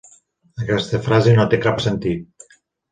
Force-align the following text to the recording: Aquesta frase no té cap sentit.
Aquesta 0.63 1.03
frase 1.09 1.37
no 1.39 1.47
té 1.53 1.63
cap 1.69 1.87
sentit. 1.89 2.59